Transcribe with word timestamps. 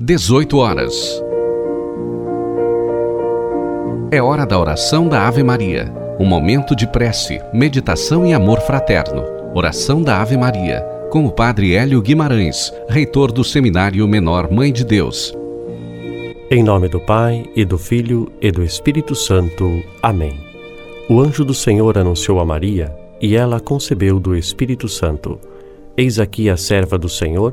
18 0.00 0.58
horas. 0.58 1.20
É 4.12 4.22
hora 4.22 4.46
da 4.46 4.56
oração 4.56 5.08
da 5.08 5.26
Ave 5.26 5.42
Maria. 5.42 5.92
Um 6.20 6.24
momento 6.24 6.76
de 6.76 6.86
prece, 6.86 7.40
meditação 7.52 8.24
e 8.24 8.32
amor 8.32 8.60
fraterno. 8.60 9.24
Oração 9.52 10.00
da 10.00 10.22
Ave 10.22 10.36
Maria, 10.36 10.82
com 11.10 11.26
o 11.26 11.32
Padre 11.32 11.74
Hélio 11.74 12.00
Guimarães, 12.00 12.72
reitor 12.88 13.32
do 13.32 13.42
Seminário 13.42 14.06
Menor 14.06 14.48
Mãe 14.52 14.72
de 14.72 14.84
Deus. 14.84 15.34
Em 16.48 16.62
nome 16.62 16.88
do 16.88 17.00
Pai, 17.00 17.44
e 17.56 17.64
do 17.64 17.76
Filho, 17.76 18.30
e 18.40 18.52
do 18.52 18.62
Espírito 18.62 19.16
Santo. 19.16 19.82
Amém. 20.00 20.38
O 21.10 21.20
anjo 21.20 21.44
do 21.44 21.54
Senhor 21.54 21.98
anunciou 21.98 22.38
a 22.38 22.44
Maria, 22.44 22.96
e 23.20 23.34
ela 23.34 23.58
concebeu 23.58 24.20
do 24.20 24.36
Espírito 24.36 24.88
Santo. 24.88 25.40
Eis 25.96 26.20
aqui 26.20 26.48
a 26.48 26.56
serva 26.56 26.96
do 26.96 27.08
Senhor 27.08 27.52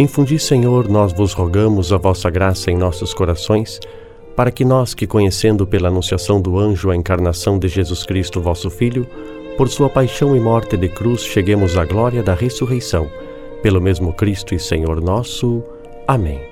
Infundi, 0.00 0.38
Senhor, 0.38 0.88
nós 0.88 1.12
vos 1.12 1.34
rogamos 1.34 1.92
a 1.92 1.98
vossa 1.98 2.30
graça 2.30 2.70
em 2.70 2.74
nossos 2.74 3.12
corações, 3.12 3.78
para 4.34 4.50
que 4.50 4.64
nós, 4.64 4.94
que 4.94 5.06
conhecendo 5.06 5.66
pela 5.66 5.88
anunciação 5.88 6.40
do 6.40 6.58
anjo 6.58 6.90
a 6.90 6.96
encarnação 6.96 7.58
de 7.58 7.68
Jesus 7.68 8.06
Cristo, 8.06 8.40
vosso 8.40 8.70
Filho, 8.70 9.06
por 9.58 9.68
sua 9.68 9.90
paixão 9.90 10.34
e 10.34 10.40
morte 10.40 10.74
de 10.74 10.88
cruz, 10.88 11.22
cheguemos 11.22 11.76
à 11.76 11.84
glória 11.84 12.22
da 12.22 12.32
ressurreição. 12.32 13.10
Pelo 13.62 13.78
mesmo 13.78 14.10
Cristo 14.14 14.54
e 14.54 14.58
Senhor 14.58 15.02
nosso. 15.02 15.62
Amém. 16.08 16.49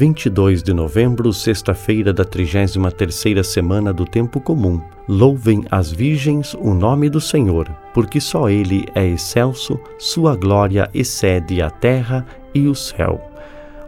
22 0.00 0.62
de 0.62 0.72
novembro, 0.72 1.30
sexta-feira 1.30 2.10
da 2.10 2.24
33ª 2.24 3.42
semana 3.42 3.92
do 3.92 4.06
tempo 4.06 4.40
comum. 4.40 4.80
Louvem 5.06 5.62
as 5.70 5.92
virgens 5.92 6.54
o 6.54 6.72
nome 6.72 7.10
do 7.10 7.20
Senhor, 7.20 7.68
porque 7.92 8.18
só 8.18 8.48
ele 8.48 8.86
é 8.94 9.06
excelso, 9.06 9.78
sua 9.98 10.34
glória 10.34 10.88
excede 10.94 11.60
a 11.60 11.68
terra 11.68 12.24
e 12.54 12.66
o 12.66 12.74
céu. 12.74 13.30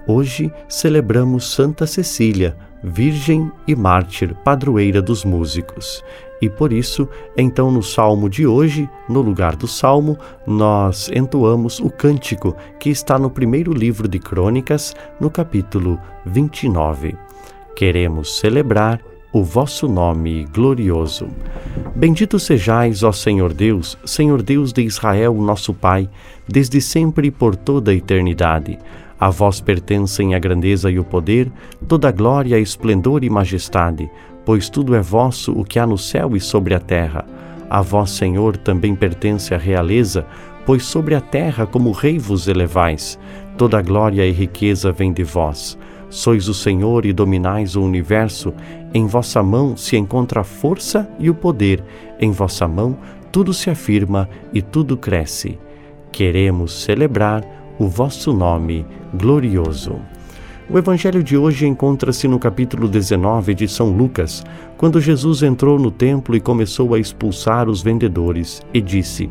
Hoje 0.06 0.52
celebramos 0.68 1.50
Santa 1.50 1.86
Cecília, 1.86 2.58
virgem 2.84 3.50
e 3.66 3.74
mártir, 3.74 4.34
padroeira 4.44 5.00
dos 5.00 5.24
músicos. 5.24 6.04
E 6.42 6.50
por 6.50 6.72
isso, 6.72 7.08
então, 7.36 7.70
no 7.70 7.84
salmo 7.84 8.28
de 8.28 8.44
hoje, 8.44 8.90
no 9.08 9.20
lugar 9.20 9.54
do 9.54 9.68
salmo, 9.68 10.18
nós 10.44 11.08
entoamos 11.14 11.78
o 11.78 11.88
cântico 11.88 12.56
que 12.80 12.90
está 12.90 13.16
no 13.16 13.30
primeiro 13.30 13.72
livro 13.72 14.08
de 14.08 14.18
Crônicas, 14.18 14.92
no 15.20 15.30
capítulo 15.30 16.00
29. 16.26 17.14
Queremos 17.76 18.40
celebrar 18.40 19.00
o 19.32 19.44
vosso 19.44 19.86
nome 19.86 20.44
glorioso. 20.52 21.28
Bendito 21.94 22.40
sejais, 22.40 23.04
ó 23.04 23.12
Senhor 23.12 23.52
Deus, 23.52 23.96
Senhor 24.04 24.42
Deus 24.42 24.72
de 24.72 24.82
Israel, 24.82 25.34
nosso 25.34 25.72
Pai, 25.72 26.10
desde 26.48 26.80
sempre 26.80 27.28
e 27.28 27.30
por 27.30 27.54
toda 27.54 27.92
a 27.92 27.94
eternidade. 27.94 28.80
A 29.22 29.30
vós 29.30 29.60
pertencem 29.60 30.34
a 30.34 30.38
grandeza 30.40 30.90
e 30.90 30.98
o 30.98 31.04
poder, 31.04 31.48
toda 31.86 32.08
a 32.08 32.10
glória, 32.10 32.58
esplendor 32.58 33.22
e 33.22 33.30
majestade, 33.30 34.10
pois 34.44 34.68
tudo 34.68 34.96
é 34.96 35.00
vosso 35.00 35.52
o 35.52 35.64
que 35.64 35.78
há 35.78 35.86
no 35.86 35.96
céu 35.96 36.34
e 36.34 36.40
sobre 36.40 36.74
a 36.74 36.80
terra. 36.80 37.24
A 37.70 37.80
vós, 37.80 38.10
Senhor, 38.10 38.56
também 38.56 38.96
pertence 38.96 39.54
a 39.54 39.58
realeza, 39.58 40.26
pois 40.66 40.84
sobre 40.84 41.14
a 41.14 41.20
terra 41.20 41.68
como 41.68 41.92
rei 41.92 42.18
vos 42.18 42.48
elevais. 42.48 43.16
Toda 43.56 43.78
a 43.78 43.80
glória 43.80 44.26
e 44.26 44.32
riqueza 44.32 44.90
vem 44.90 45.12
de 45.12 45.22
vós. 45.22 45.78
Sois 46.10 46.48
o 46.48 46.54
Senhor 46.54 47.06
e 47.06 47.12
dominais 47.12 47.76
o 47.76 47.82
universo. 47.82 48.52
Em 48.92 49.06
vossa 49.06 49.40
mão 49.40 49.76
se 49.76 49.96
encontra 49.96 50.40
a 50.40 50.44
força 50.44 51.08
e 51.20 51.30
o 51.30 51.34
poder. 51.34 51.80
Em 52.18 52.32
vossa 52.32 52.66
mão 52.66 52.98
tudo 53.30 53.54
se 53.54 53.70
afirma 53.70 54.28
e 54.52 54.60
tudo 54.60 54.96
cresce. 54.96 55.60
Queremos 56.10 56.82
celebrar 56.82 57.61
o 57.78 57.88
vosso 57.88 58.32
nome 58.32 58.86
glorioso. 59.14 59.96
O 60.70 60.78
evangelho 60.78 61.22
de 61.22 61.36
hoje 61.36 61.66
encontra-se 61.66 62.28
no 62.28 62.38
capítulo 62.38 62.88
19 62.88 63.54
de 63.54 63.68
São 63.68 63.90
Lucas, 63.90 64.44
quando 64.76 65.00
Jesus 65.00 65.42
entrou 65.42 65.78
no 65.78 65.90
templo 65.90 66.36
e 66.36 66.40
começou 66.40 66.94
a 66.94 66.98
expulsar 66.98 67.68
os 67.68 67.82
vendedores 67.82 68.62
e 68.72 68.80
disse: 68.80 69.28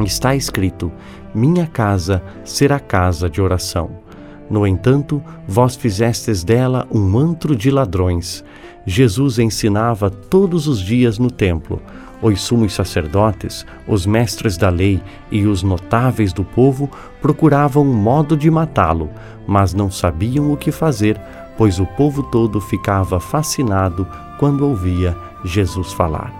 Está 0.00 0.34
escrito: 0.34 0.92
Minha 1.34 1.66
casa 1.66 2.22
será 2.44 2.78
casa 2.78 3.28
de 3.28 3.40
oração. 3.40 3.90
No 4.48 4.66
entanto, 4.66 5.22
vós 5.48 5.74
fizestes 5.74 6.44
dela 6.44 6.86
um 6.90 7.18
antro 7.18 7.56
de 7.56 7.70
ladrões. 7.70 8.44
Jesus 8.86 9.38
ensinava 9.38 10.10
todos 10.10 10.68
os 10.68 10.80
dias 10.80 11.18
no 11.18 11.30
templo 11.30 11.80
os 12.32 12.40
sumos 12.40 12.72
sacerdotes, 12.72 13.66
os 13.86 14.06
mestres 14.06 14.56
da 14.56 14.70
lei 14.70 15.02
e 15.30 15.46
os 15.46 15.62
notáveis 15.62 16.32
do 16.32 16.42
povo 16.42 16.90
procuravam 17.20 17.82
um 17.82 17.92
modo 17.92 18.36
de 18.36 18.50
matá-lo, 18.50 19.10
mas 19.46 19.74
não 19.74 19.90
sabiam 19.90 20.50
o 20.50 20.56
que 20.56 20.72
fazer, 20.72 21.20
pois 21.56 21.78
o 21.78 21.84
povo 21.84 22.22
todo 22.22 22.60
ficava 22.60 23.20
fascinado 23.20 24.06
quando 24.38 24.66
ouvia 24.66 25.14
Jesus 25.44 25.92
falar. 25.92 26.32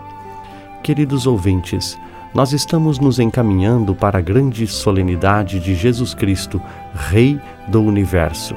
Queridos 0.82 1.26
ouvintes, 1.26 1.98
nós 2.34 2.52
estamos 2.52 2.98
nos 2.98 3.18
encaminhando 3.18 3.94
para 3.94 4.18
a 4.18 4.22
grande 4.22 4.66
solenidade 4.66 5.60
de 5.60 5.74
Jesus 5.74 6.14
Cristo, 6.14 6.60
Rei 6.94 7.38
do 7.68 7.82
Universo. 7.82 8.56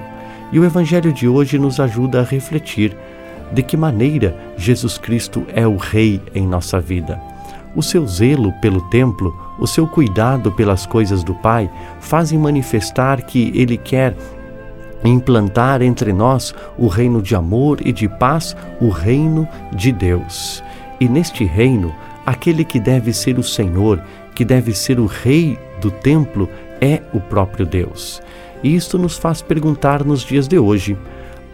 E 0.52 0.60
o 0.60 0.66
Evangelho 0.66 1.12
de 1.12 1.28
hoje 1.28 1.60
nos 1.60 1.80
ajuda 1.80 2.22
a 2.22 2.24
refletir 2.24 2.98
de 3.52 3.64
que 3.64 3.78
maneira 3.78 4.36
Jesus 4.58 4.98
Cristo 4.98 5.46
é 5.54 5.68
o 5.68 5.78
Rei 5.78 6.22
em 6.34 6.48
nossa 6.48 6.80
vida. 6.80 7.20
O 7.76 7.84
seu 7.84 8.08
zelo 8.08 8.52
pelo 8.62 8.82
templo, 8.90 9.36
o 9.60 9.68
seu 9.68 9.88
cuidado 9.88 10.52
pelas 10.52 10.86
coisas 10.86 11.24
do 11.24 11.36
Pai, 11.36 11.70
fazem 12.00 12.40
manifestar 12.40 13.22
que 13.22 13.52
Ele 13.54 13.78
quer 13.78 14.16
implantar 15.04 15.82
entre 15.82 16.12
nós 16.12 16.56
o 16.78 16.88
reino 16.88 17.22
de 17.22 17.36
amor 17.36 17.80
e 17.86 17.92
de 17.92 18.10
paz, 18.10 18.56
o 18.82 18.90
reino 18.90 19.48
de 19.74 19.92
Deus. 19.92 20.64
E 21.00 21.08
neste 21.08 21.44
reino, 21.44 21.94
aquele 22.26 22.66
que 22.66 22.80
deve 22.80 23.14
ser 23.14 23.38
o 23.38 23.44
Senhor, 23.44 24.02
que 24.34 24.44
deve 24.44 24.74
ser 24.74 25.00
o 25.00 25.06
Rei 25.06 25.58
do 25.80 25.92
templo, 25.92 26.50
é 26.82 27.02
o 27.14 27.20
próprio 27.20 27.66
Deus. 27.66 28.22
E 28.64 28.76
isto 28.76 28.98
nos 28.98 29.18
faz 29.18 29.42
perguntar 29.42 30.04
nos 30.04 30.22
dias 30.22 30.48
de 30.48 30.58
hoje: 30.58 30.98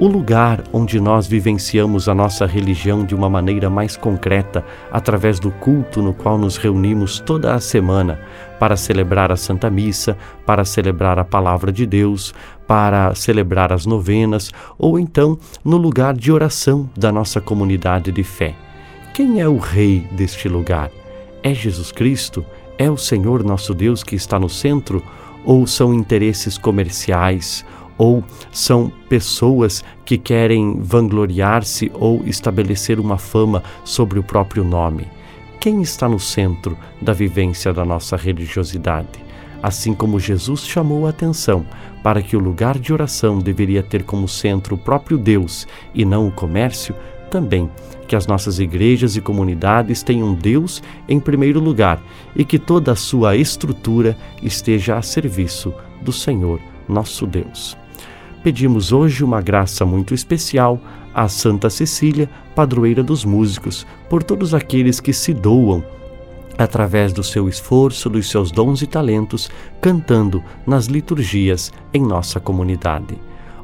o 0.04 0.08
lugar 0.08 0.62
onde 0.74 1.00
nós 1.00 1.28
vivenciamos 1.28 2.10
a 2.10 2.14
nossa 2.14 2.46
religião 2.46 3.06
de 3.06 3.16
uma 3.16 3.30
maneira 3.30 3.70
mais 3.70 3.96
concreta, 3.96 4.62
através 4.92 5.40
do 5.40 5.50
culto 5.50 6.02
no 6.02 6.14
qual 6.14 6.38
nos 6.38 6.58
reunimos 6.58 7.22
toda 7.22 7.54
a 7.54 7.60
semana 7.62 8.20
para 8.60 8.76
celebrar 8.76 9.32
a 9.32 9.38
Santa 9.38 9.70
Missa, 9.70 10.18
para 10.46 10.66
celebrar 10.66 11.18
a 11.18 11.24
Palavra 11.24 11.72
de 11.72 11.86
Deus, 11.86 12.34
para 12.68 13.16
celebrar 13.16 13.72
as 13.72 13.86
novenas, 13.86 14.52
ou 14.78 15.00
então 15.00 15.40
no 15.64 15.78
lugar 15.78 16.14
de 16.18 16.34
oração 16.34 16.90
da 16.98 17.10
nossa 17.10 17.40
comunidade 17.40 18.12
de 18.12 18.24
fé. 18.24 18.56
Quem 19.14 19.40
é 19.40 19.48
o 19.48 19.58
Rei 19.58 20.06
deste 20.12 20.50
lugar? 20.50 20.92
É 21.42 21.54
Jesus 21.54 21.94
Cristo? 21.94 22.46
É 22.78 22.92
o 22.92 22.98
Senhor 22.98 23.42
nosso 23.42 23.74
Deus 23.74 24.04
que 24.04 24.18
está 24.18 24.38
no 24.38 24.50
centro? 24.50 25.02
Ou 25.46 25.66
são 25.66 25.94
interesses 25.94 26.58
comerciais? 26.58 27.66
Ou 27.98 28.24
são 28.52 28.92
pessoas 29.10 29.84
que 30.06 30.18
querem 30.18 30.80
vangloriar-se 30.80 31.92
ou 31.94 32.22
estabelecer 32.26 33.00
uma 33.00 33.18
fama 33.18 33.64
sobre 33.84 34.20
o 34.20 34.24
próprio 34.24 34.64
nome. 34.64 35.08
Quem 35.60 35.82
está 35.82 36.10
no 36.10 36.20
centro 36.20 36.78
da 37.02 37.14
vivência 37.14 37.74
da 37.74 37.86
nossa 37.86 38.18
religiosidade? 38.18 39.24
Assim 39.62 39.94
como 39.94 40.20
Jesus 40.20 40.68
chamou 40.68 41.08
a 41.08 41.12
atenção 41.12 41.66
para 42.04 42.22
que 42.22 42.36
o 42.36 42.40
lugar 42.40 42.78
de 42.78 42.92
oração 42.92 43.40
deveria 43.40 43.82
ter 43.82 44.04
como 44.04 44.28
centro 44.28 44.76
o 44.76 44.78
próprio 44.78 45.18
Deus 45.18 45.66
e 45.94 46.04
não 46.04 46.28
o 46.28 46.32
comércio, 46.32 46.94
também 47.32 47.72
que 48.10 48.16
as 48.16 48.28
nossas 48.28 48.60
igrejas 48.60 49.16
e 49.16 49.22
comunidades 49.22 50.04
tenham 50.04 50.34
Deus 50.34 50.84
em 51.08 51.18
primeiro 51.18 51.62
lugar 51.62 52.04
e 52.36 52.44
que 52.44 52.60
toda 52.60 52.92
a 52.92 52.96
sua 52.96 53.38
estrutura 53.38 54.18
esteja 54.42 54.98
a 54.98 55.02
serviço 55.02 55.74
do 56.02 56.12
Senhor, 56.12 56.60
nosso 56.90 57.26
Deus 57.26 57.82
pedimos 58.44 58.92
hoje 58.92 59.24
uma 59.24 59.42
graça 59.42 59.86
muito 59.86 60.14
especial 60.14 60.80
à 61.14 61.28
Santa 61.30 61.70
Cecília, 61.70 62.30
padroeira 62.54 63.02
dos 63.02 63.24
músicos, 63.24 63.88
por 64.10 64.22
todos 64.22 64.54
aqueles 64.54 65.00
que 65.00 65.14
se 65.14 65.34
doam 65.34 65.84
através 66.58 67.12
do 67.14 67.24
seu 67.24 67.50
esforço, 67.50 68.10
dos 68.10 68.30
seus 68.30 68.52
dons 68.52 68.82
e 68.82 68.88
talentos, 68.88 69.50
cantando 69.82 70.44
nas 70.68 70.86
liturgias 70.86 71.72
em 71.94 72.02
nossa 72.02 72.40
comunidade. 72.40 73.18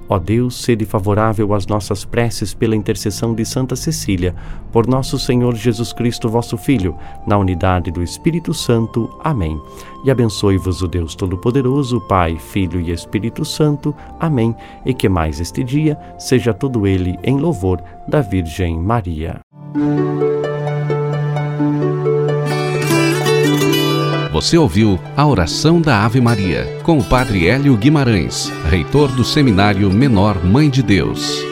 Ó 0.10 0.18
Deus, 0.18 0.64
sede 0.64 0.86
favorável 0.86 1.54
às 1.54 1.68
nossas 1.68 2.04
preces 2.04 2.52
pela 2.52 2.76
intercessão 2.76 3.36
de 3.36 3.46
Santa 3.46 3.76
Cecília, 3.76 4.36
por 4.72 4.88
nosso 4.88 5.20
Senhor 5.20 5.56
Jesus 5.56 5.94
Cristo, 5.94 6.28
vosso 6.28 6.58
Filho, 6.58 6.96
na 7.28 7.38
unidade 7.38 7.92
do 7.92 8.02
Espírito 8.02 8.52
Santo. 8.52 9.08
Amém. 9.24 9.62
E 10.04 10.10
abençoe-vos 10.10 10.82
o 10.82 10.88
Deus 10.88 11.14
Todo-Poderoso, 11.14 12.02
Pai, 12.02 12.38
Filho 12.40 12.82
e 12.82 12.92
Espírito 12.92 13.46
Santo. 13.46 13.96
Amém. 14.20 14.56
E 14.84 14.94
que 14.96 15.08
mais 15.08 15.40
este 15.40 15.64
dia 15.64 15.96
seja 16.18 16.54
todo 16.56 16.88
ele 16.88 17.16
em 17.24 17.38
louvor 17.38 17.80
da 18.08 18.22
Virgem 18.22 18.80
Maria. 18.80 19.40
Você 24.40 24.58
ouviu 24.58 24.98
a 25.18 25.28
oração 25.28 25.82
da 25.82 26.06
Ave 26.06 26.22
Maria 26.22 26.80
com 26.84 26.98
o 26.98 27.04
Padre 27.04 27.50
Hélio 27.50 27.76
Guimarães, 27.76 28.50
reitor 28.70 29.12
do 29.12 29.22
Seminário 29.22 29.92
Menor 29.92 30.42
Mãe 30.46 30.70
de 30.70 30.82
Deus. 30.82 31.44